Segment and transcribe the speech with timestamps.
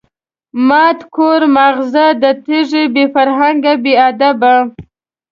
[0.67, 4.53] ماټ کور ماغزه د تیږی، بی فرهنگه بی ادبه